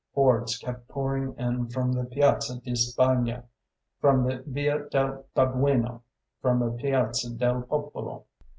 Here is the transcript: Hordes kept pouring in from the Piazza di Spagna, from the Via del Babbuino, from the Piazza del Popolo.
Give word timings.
Hordes 0.15 0.57
kept 0.57 0.87
pouring 0.87 1.35
in 1.37 1.67
from 1.69 1.93
the 1.93 2.05
Piazza 2.05 2.59
di 2.59 2.71
Spagna, 2.73 3.43
from 3.99 4.23
the 4.23 4.41
Via 4.47 4.89
del 4.89 5.25
Babbuino, 5.35 6.01
from 6.41 6.57
the 6.57 6.71
Piazza 6.71 7.29
del 7.35 7.61
Popolo. 7.61 8.23